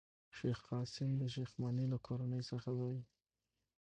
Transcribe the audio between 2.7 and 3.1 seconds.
دﺉ.